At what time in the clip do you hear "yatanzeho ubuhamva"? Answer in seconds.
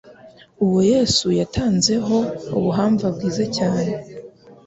1.39-3.05